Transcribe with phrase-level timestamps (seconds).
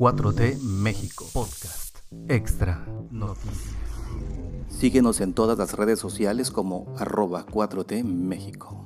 [0.00, 3.76] 4T México Podcast Extra Noticias.
[4.70, 8.82] Síguenos en todas las redes sociales como arroba 4T México.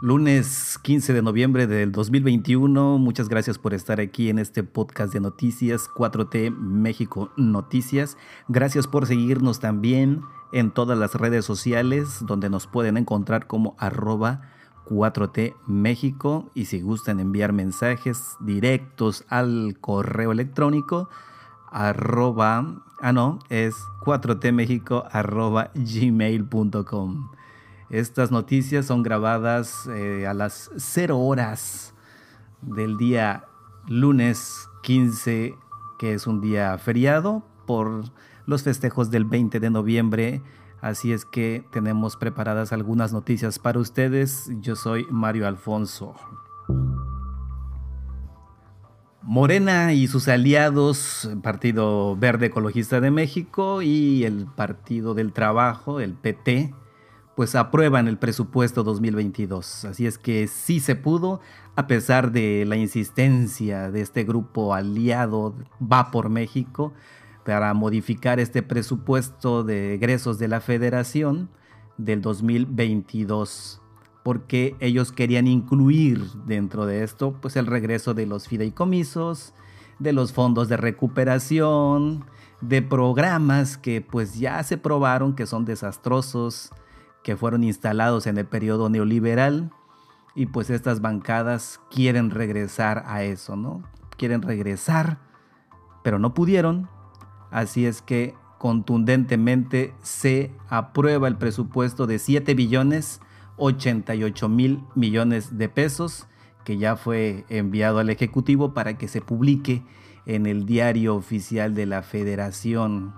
[0.00, 5.20] Lunes 15 de noviembre del 2021, muchas gracias por estar aquí en este podcast de
[5.20, 8.16] noticias 4T México Noticias.
[8.48, 10.22] Gracias por seguirnos también
[10.52, 14.42] en todas las redes sociales donde nos pueden encontrar como arroba
[14.86, 21.08] 4T México y si gustan enviar mensajes directos al correo electrónico
[21.70, 27.30] arroba, ah no, es 4T México arroba gmail.com.
[27.90, 31.94] Estas noticias son grabadas eh, a las 0 horas
[32.60, 33.44] del día
[33.86, 35.54] lunes 15,
[35.98, 38.04] que es un día feriado por
[38.46, 40.42] los festejos del 20 de noviembre.
[40.80, 44.50] Así es que tenemos preparadas algunas noticias para ustedes.
[44.62, 46.14] Yo soy Mario Alfonso.
[49.20, 56.14] Morena y sus aliados, Partido Verde Ecologista de México y el Partido del Trabajo, el
[56.14, 56.72] PT,
[57.36, 59.84] pues aprueban el presupuesto 2022.
[59.84, 61.42] Así es que sí se pudo,
[61.76, 66.94] a pesar de la insistencia de este grupo aliado Va por México
[67.44, 71.48] para modificar este presupuesto de egresos de la federación
[71.96, 73.80] del 2022
[74.28, 79.54] porque ellos querían incluir dentro de esto pues el regreso de los fideicomisos,
[79.98, 82.26] de los fondos de recuperación,
[82.60, 86.70] de programas que pues ya se probaron que son desastrosos,
[87.22, 89.70] que fueron instalados en el periodo neoliberal
[90.34, 93.82] y pues estas bancadas quieren regresar a eso, ¿no?
[94.16, 95.18] Quieren regresar,
[96.02, 96.88] pero no pudieron.
[97.50, 103.20] Así es que contundentemente se aprueba el presupuesto de 7 billones
[103.56, 106.26] 88 mil millones de pesos
[106.64, 109.82] que ya fue enviado al Ejecutivo para que se publique
[110.26, 113.14] en el diario oficial de la Federación.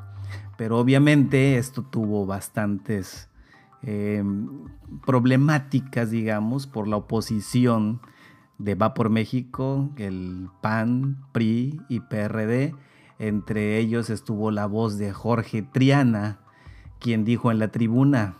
[0.56, 3.31] Pero obviamente esto tuvo bastantes
[3.82, 4.66] Em,
[5.06, 8.00] problemáticas, digamos, por la oposición
[8.59, 12.75] de Va por México, el PAN, PRI y PRD.
[13.20, 16.41] Entre ellos estuvo la voz de Jorge Triana,
[16.98, 18.38] quien dijo en la tribuna,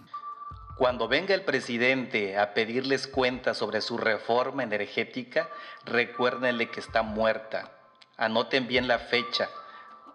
[0.80, 5.50] cuando venga el presidente a pedirles cuentas sobre su reforma energética,
[5.84, 7.70] recuérdenle que está muerta.
[8.16, 9.50] Anoten bien la fecha,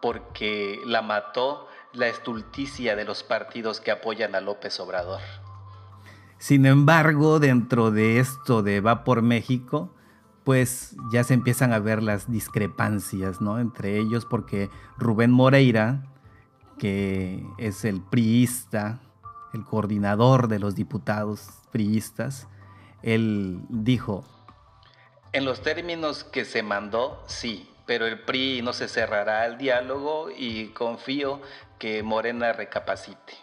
[0.01, 5.21] porque la mató la estulticia de los partidos que apoyan a López Obrador.
[6.39, 9.94] Sin embargo, dentro de esto de Va por México,
[10.45, 13.59] pues ya se empiezan a ver las discrepancias, ¿no?
[13.59, 16.03] Entre ellos, porque Rubén Moreira,
[16.79, 19.01] que es el priista,
[19.53, 22.47] el coordinador de los diputados priistas,
[23.01, 24.23] él dijo,
[25.35, 30.29] en los términos que se mandó, sí, pero el PRI no se cerrará al diálogo
[30.31, 31.41] y confío
[31.77, 33.33] que Morena recapacite.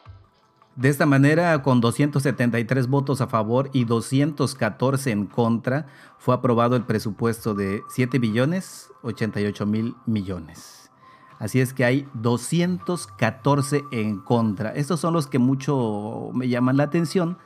[0.74, 5.86] De esta manera, con 273 votos a favor y 214 en contra,
[6.18, 10.90] fue aprobado el presupuesto de 7 billones 88 mil millones.
[11.38, 14.70] Así es que hay 214 en contra.
[14.70, 17.36] Estos son los que mucho me llaman la atención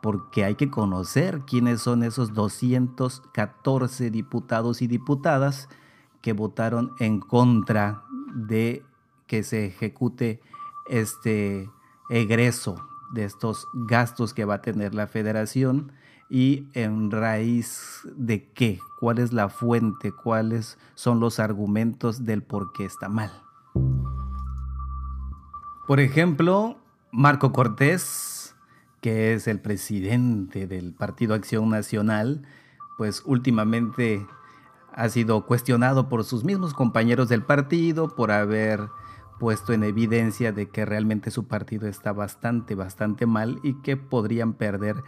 [0.00, 5.68] porque hay que conocer quiénes son esos 214 diputados y diputadas
[6.22, 8.04] que votaron en contra
[8.34, 8.84] de
[9.26, 10.40] que se ejecute
[10.86, 11.68] este
[12.10, 15.92] egreso de estos gastos que va a tener la federación
[16.28, 22.72] y en raíz de qué, cuál es la fuente, cuáles son los argumentos del por
[22.72, 23.30] qué está mal.
[25.86, 26.76] Por ejemplo,
[27.10, 28.54] Marco Cortés,
[29.00, 32.46] que es el presidente del Partido Acción Nacional,
[32.96, 34.24] pues últimamente
[34.92, 38.88] ha sido cuestionado por sus mismos compañeros del partido por haber
[39.40, 44.52] puesto en evidencia de que realmente su partido está bastante, bastante mal y que podrían
[44.52, 45.02] perder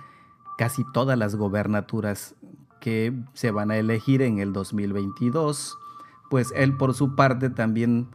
[0.56, 2.34] casi todas las gobernaturas
[2.80, 5.78] que se van a elegir en el 2022.
[6.30, 8.08] Pues él por su parte también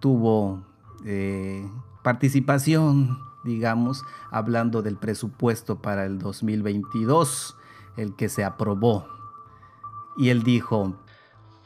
[0.00, 0.66] tuvo
[1.04, 1.70] eh,
[2.02, 7.56] participación, digamos, hablando del presupuesto para el 2022,
[7.96, 9.06] el que se aprobó.
[10.16, 10.96] Y él dijo,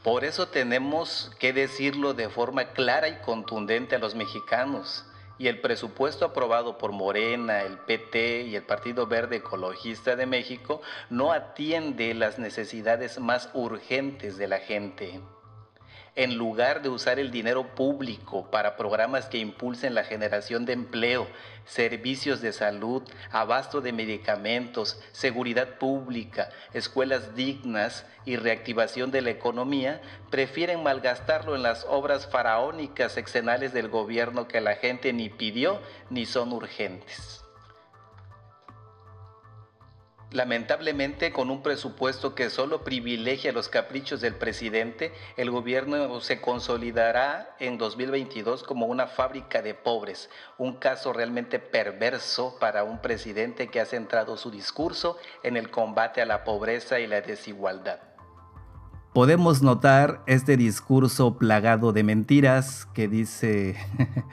[0.05, 5.03] por eso tenemos que decirlo de forma clara y contundente a los mexicanos.
[5.39, 10.83] Y el presupuesto aprobado por Morena, el PT y el Partido Verde Ecologista de México
[11.09, 15.21] no atiende las necesidades más urgentes de la gente.
[16.15, 21.27] En lugar de usar el dinero público para programas que impulsen la generación de empleo,
[21.65, 30.01] servicios de salud, abasto de medicamentos, seguridad pública, escuelas dignas y reactivación de la economía,
[30.29, 36.25] prefieren malgastarlo en las obras faraónicas exenales del gobierno que la gente ni pidió ni
[36.25, 37.44] son urgentes.
[40.31, 47.55] Lamentablemente, con un presupuesto que solo privilegia los caprichos del presidente, el gobierno se consolidará
[47.59, 53.79] en 2022 como una fábrica de pobres, un caso realmente perverso para un presidente que
[53.79, 57.99] ha centrado su discurso en el combate a la pobreza y la desigualdad.
[59.13, 63.77] Podemos notar este discurso plagado de mentiras que dice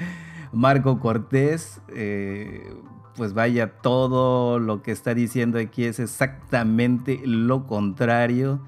[0.52, 1.80] Marco Cortés.
[1.94, 2.74] Eh,
[3.16, 8.60] pues vaya, todo lo que está diciendo aquí es exactamente lo contrario.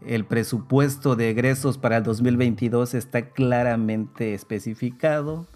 [0.00, 5.46] El presupuesto de egresos para el 2022 está claramente especificado.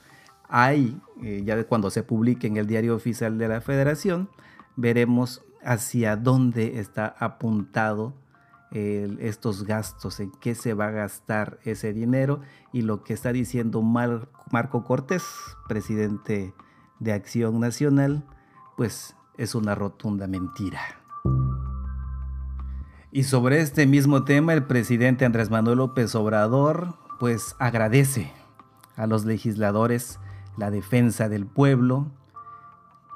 [0.49, 4.29] Hay, eh, ya cuando se publique en el diario oficial de la federación,
[4.77, 8.15] veremos hacia dónde está apuntado
[8.73, 12.41] estos gastos, en qué se va a gastar ese dinero
[12.73, 15.25] y lo que está diciendo Marco Cortés,
[15.67, 16.53] presidente
[16.98, 18.25] de Acción Nacional,
[18.76, 20.81] pues es una rotunda mentira.
[23.10, 28.32] Y sobre este mismo tema, el presidente Andrés Manuel López Obrador, pues agradece
[28.96, 30.19] a los legisladores
[30.56, 32.06] la defensa del pueblo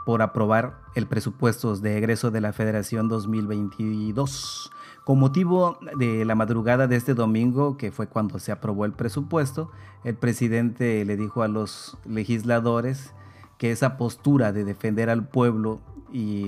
[0.07, 4.71] por aprobar el presupuesto de egreso de la Federación 2022.
[5.05, 9.71] Con motivo de la madrugada de este domingo, que fue cuando se aprobó el presupuesto,
[10.05, 13.15] el presidente le dijo a los legisladores
[13.61, 16.47] que esa postura de defender al pueblo y,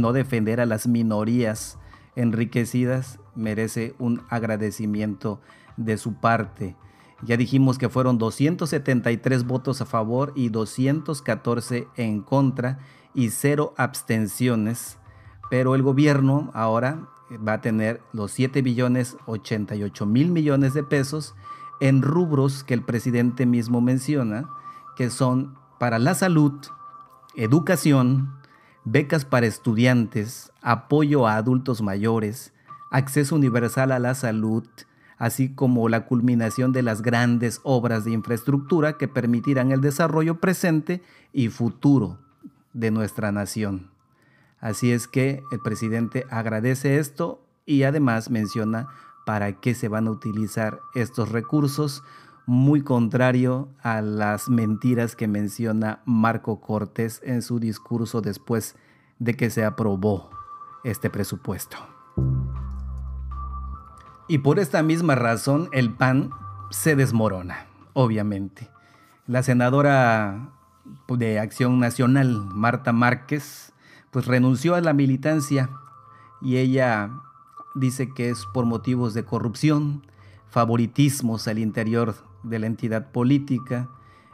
[0.00, 1.78] no defender a las minorías
[2.16, 5.40] enriquecidas merece un agradecimiento
[5.76, 6.74] de su parte.
[7.22, 12.80] Ya dijimos que fueron 273 votos a favor y 214 en contra
[13.14, 14.98] y cero abstenciones,
[15.48, 17.08] pero el gobierno ahora
[17.46, 21.36] va a tener los 7 billones 88 mil millones de pesos
[21.78, 24.48] en rubros que el presidente mismo menciona,
[24.96, 26.52] que son para la salud,
[27.34, 28.34] educación,
[28.84, 32.52] becas para estudiantes, apoyo a adultos mayores,
[32.90, 34.62] acceso universal a la salud,
[35.16, 41.02] así como la culminación de las grandes obras de infraestructura que permitirán el desarrollo presente
[41.32, 42.18] y futuro
[42.74, 43.90] de nuestra nación.
[44.60, 48.88] Así es que el presidente agradece esto y además menciona
[49.24, 52.02] para qué se van a utilizar estos recursos
[52.50, 58.74] muy contrario a las mentiras que menciona Marco Cortés en su discurso después
[59.20, 60.30] de que se aprobó
[60.82, 61.76] este presupuesto.
[64.26, 66.30] Y por esta misma razón el PAN
[66.70, 68.68] se desmorona, obviamente.
[69.28, 70.50] La senadora
[71.06, 73.72] de Acción Nacional, Marta Márquez,
[74.10, 75.70] pues renunció a la militancia
[76.42, 77.12] y ella
[77.76, 80.04] dice que es por motivos de corrupción,
[80.48, 83.88] favoritismos al interior de la entidad política.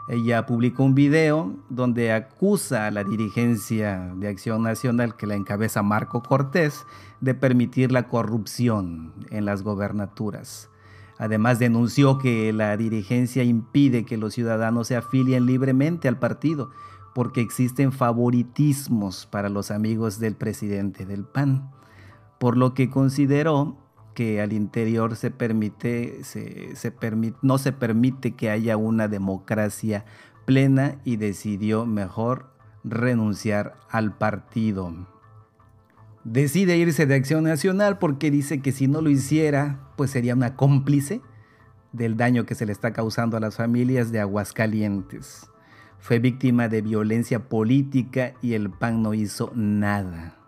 [0.09, 5.83] Ella publicó un video donde acusa a la dirigencia de Acción Nacional que la encabeza
[5.83, 6.85] Marco Cortés
[7.21, 10.71] de permitir la corrupción en las gobernaturas.
[11.19, 16.71] Además denunció que la dirigencia impide que los ciudadanos se afilien libremente al partido
[17.15, 21.71] porque existen favoritismos para los amigos del presidente del PAN,
[22.39, 23.79] por lo que consideró
[24.17, 26.73] que al interior se permite, se,
[27.43, 30.07] no se permite que haya una democracia
[30.47, 32.51] plena y decidió mejor
[32.83, 35.07] renunciar al partido.
[36.25, 40.57] Decide irse de Acción Nacional porque dice que si no lo hiciera, pues sería una
[40.57, 41.21] cómplice
[41.93, 45.51] del daño que se le está causando a las familias de Aguascalientes.
[45.99, 50.39] Fue víctima de violencia política y el PAN no hizo nada.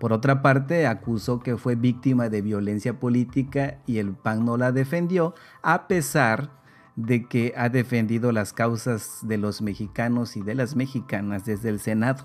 [0.00, 4.72] Por otra parte, acusó que fue víctima de violencia política y el PAN no la
[4.72, 6.58] defendió, a pesar
[6.96, 11.80] de que ha defendido las causas de los mexicanos y de las mexicanas desde el
[11.80, 12.24] Senado.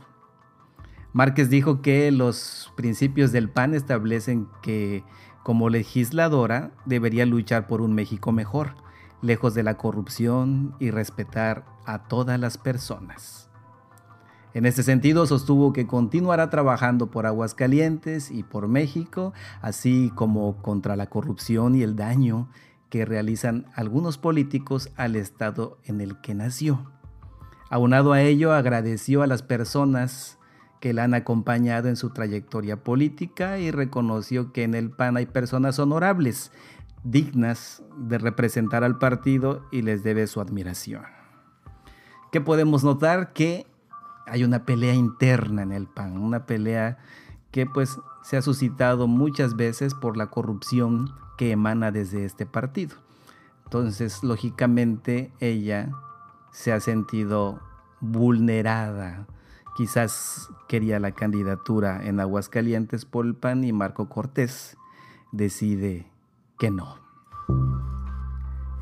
[1.12, 5.04] Márquez dijo que los principios del PAN establecen que
[5.44, 8.76] como legisladora debería luchar por un México mejor,
[9.22, 13.50] lejos de la corrupción y respetar a todas las personas.
[14.56, 20.96] En este sentido, sostuvo que continuará trabajando por Aguascalientes y por México, así como contra
[20.96, 22.48] la corrupción y el daño
[22.90, 26.90] que realizan algunos políticos al Estado en el que nació.
[27.70, 30.40] Aunado a ello, agradeció a las personas
[30.80, 35.26] que la han acompañado en su trayectoria política y reconoció que en el PAN hay
[35.26, 36.54] personas honorables
[37.04, 41.04] dignas de representar al partido y les debe su admiración.
[42.32, 43.34] ¿Qué podemos notar?
[43.34, 43.68] Que
[44.26, 46.98] hay una pelea interna en el PAN, una pelea
[47.52, 52.96] que pues se ha suscitado muchas veces por la corrupción que emana desde este partido.
[53.66, 55.92] Entonces, lógicamente, ella
[56.52, 57.60] se ha sentido
[58.00, 59.28] vulnerada.
[59.76, 64.78] Quizás quería la candidatura en Aguascalientes por el PAN y Marco Cortés
[65.32, 66.10] decide
[66.58, 66.98] que no.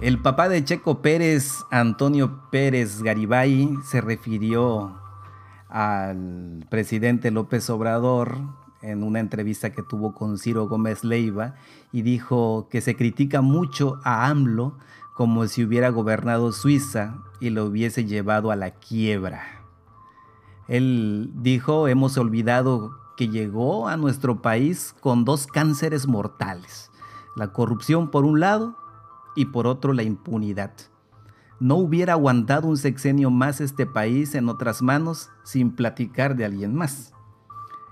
[0.01, 5.02] El papá de Checo Pérez, Antonio Pérez Garibay, se refirió
[5.73, 8.37] al presidente López Obrador
[8.83, 11.55] en una entrevista que tuvo con Ciro Gómez Leiva
[11.91, 14.77] y dijo que se critica mucho a AMLO
[15.15, 19.41] como si hubiera gobernado Suiza y lo hubiese llevado a la quiebra.
[20.67, 26.91] Él dijo, hemos olvidado que llegó a nuestro país con dos cánceres mortales,
[27.35, 28.77] la corrupción por un lado
[29.35, 30.71] y por otro la impunidad.
[31.59, 36.75] No hubiera aguantado un sexenio más este país en otras manos sin platicar de alguien
[36.75, 37.13] más.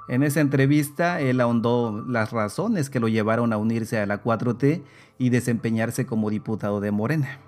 [0.10, 4.84] En esa entrevista, él ahondó las razones que lo llevaron a unirse a la 4T
[5.18, 7.40] y desempeñarse como diputado de Morena.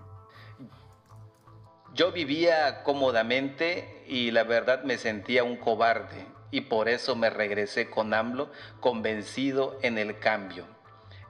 [1.94, 7.90] Yo vivía cómodamente y la verdad me sentía un cobarde y por eso me regresé
[7.90, 10.66] con AMLO convencido en el cambio.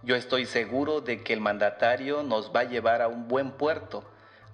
[0.04, 4.04] Yo estoy seguro de que el mandatario nos va a llevar a un buen puerto.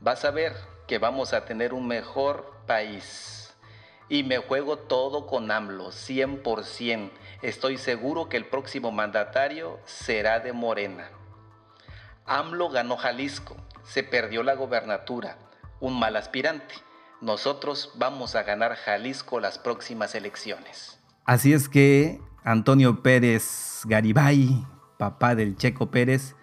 [0.02, 0.56] Vas a ver
[0.88, 3.54] que vamos a tener un mejor país.
[4.08, 7.12] Y me juego todo con AMLO, 100%.
[7.42, 11.10] Estoy seguro que el próximo mandatario será de Morena.
[12.26, 15.38] AMLO ganó Jalisco, se perdió la gobernatura,
[15.80, 16.76] un mal aspirante.
[17.22, 21.00] Nosotros vamos a ganar Jalisco las próximas elecciones.
[21.26, 24.66] Así es que Antonio Pérez Garibay
[25.00, 26.36] papá del Checo Pérez,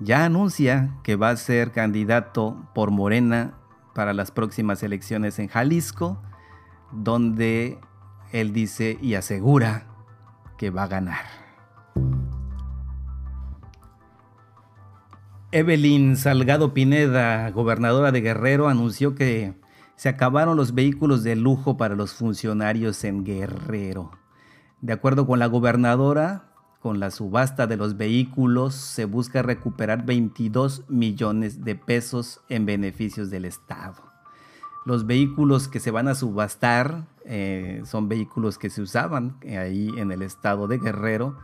[0.00, 3.54] ya anuncia que va a ser candidato por Morena
[3.94, 6.22] para las próximas elecciones en Jalisco,
[6.92, 7.78] donde
[8.32, 9.86] él dice y asegura
[10.58, 11.24] que va a ganar.
[15.52, 19.54] Evelyn Salgado Pineda, gobernadora de Guerrero, anunció que
[19.94, 24.10] se acabaron los vehículos de lujo para los funcionarios en Guerrero.
[24.82, 26.45] De acuerdo con la gobernadora,
[26.86, 33.28] con la subasta de los vehículos se busca recuperar 22 millones de pesos en beneficios
[33.28, 34.04] del Estado.
[34.84, 40.12] Los vehículos que se van a subastar eh, son vehículos que se usaban ahí en
[40.12, 41.36] el estado de Guerrero,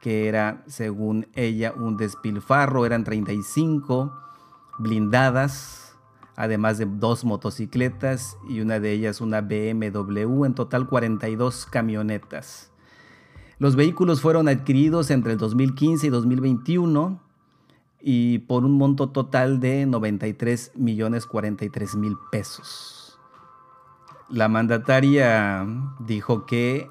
[0.00, 2.86] que era, según ella, un despilfarro.
[2.86, 4.18] Eran 35
[4.78, 5.94] blindadas,
[6.36, 12.72] además de dos motocicletas y una de ellas una BMW, en total 42 camionetas.
[13.58, 17.18] Los vehículos fueron adquiridos entre el 2015 y 2021
[18.02, 23.18] y por un monto total de 93 millones 43 mil pesos.
[24.28, 25.66] La mandataria
[26.00, 26.90] dijo que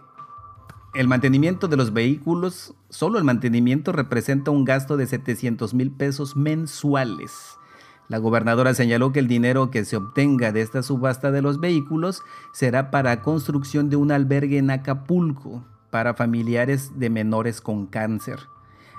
[0.95, 6.35] el mantenimiento de los vehículos, solo el mantenimiento representa un gasto de 700 mil pesos
[6.35, 7.59] mensuales.
[8.07, 12.23] La gobernadora señaló que el dinero que se obtenga de esta subasta de los vehículos
[12.53, 15.63] será para construcción de un albergue en Acapulco
[15.95, 18.49] para familiares de menores con cáncer.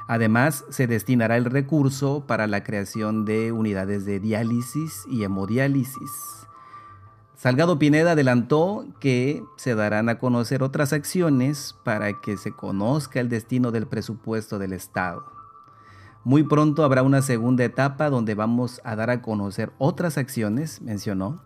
[0.08, 6.46] Además, se destinará el recurso para la creación de unidades de diálisis y hemodiálisis.
[7.34, 13.28] Salgado Pineda adelantó que se darán a conocer otras acciones para que se conozca el
[13.28, 15.22] destino del presupuesto del Estado.
[16.24, 21.42] Muy pronto habrá una segunda etapa donde vamos a dar a conocer otras acciones, mencionó,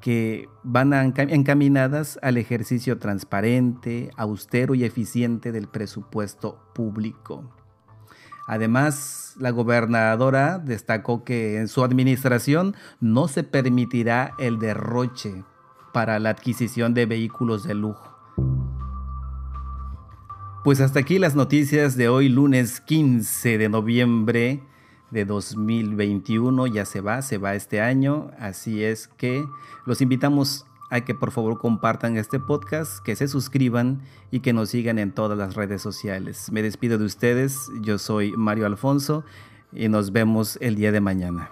[0.00, 7.44] que van encaminadas al ejercicio transparente, austero y eficiente del presupuesto público.
[8.46, 15.44] Además, la gobernadora destacó que en su administración no se permitirá el derroche
[15.92, 18.16] para la adquisición de vehículos de lujo.
[20.64, 24.62] Pues hasta aquí las noticias de hoy lunes 15 de noviembre
[25.10, 29.44] de 2021 ya se va, se va este año, así es que
[29.86, 34.70] los invitamos a que por favor compartan este podcast, que se suscriban y que nos
[34.70, 36.50] sigan en todas las redes sociales.
[36.50, 39.24] Me despido de ustedes, yo soy Mario Alfonso
[39.72, 41.50] y nos vemos el día de mañana.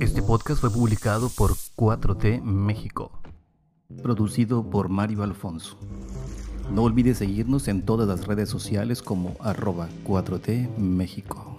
[0.00, 3.22] Este podcast fue publicado por 4T México,
[4.02, 5.78] producido por Mario Alfonso.
[6.72, 11.51] No olvides seguirnos en todas las redes sociales como arroba 4T México.